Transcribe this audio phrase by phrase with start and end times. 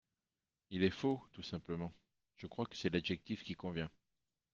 [0.71, 1.93] Il est faux, tout simplement,
[2.35, 3.91] je crois que c’est l’adjectif qui convient.